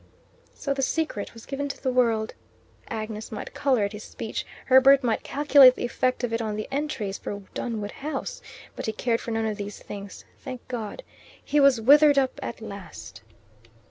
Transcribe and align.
So 0.55 0.73
the 0.73 0.81
secret 0.81 1.35
was 1.35 1.45
given 1.45 1.69
to 1.69 1.79
the 1.83 1.91
world. 1.91 2.33
Agnes 2.87 3.31
might 3.31 3.53
colour 3.53 3.83
at 3.83 3.91
his 3.91 4.03
speech; 4.03 4.47
Herbert 4.65 5.03
might 5.03 5.21
calculate 5.21 5.75
the 5.75 5.85
effect 5.85 6.23
of 6.23 6.33
it 6.33 6.41
on 6.41 6.55
the 6.55 6.67
entries 6.71 7.19
for 7.19 7.43
Dunwood 7.53 7.91
House; 7.91 8.41
but 8.75 8.87
he 8.87 8.93
cared 8.93 9.21
for 9.21 9.29
none 9.29 9.45
of 9.45 9.57
these 9.57 9.77
things. 9.77 10.25
Thank 10.39 10.67
God! 10.67 11.03
he 11.45 11.59
was 11.59 11.79
withered 11.79 12.17
up 12.17 12.39
at 12.41 12.61
last. 12.61 13.21